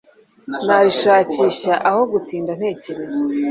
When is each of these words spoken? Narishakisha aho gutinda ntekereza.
Narishakisha 0.65 1.73
aho 1.89 2.01
gutinda 2.11 2.51
ntekereza. 2.59 3.23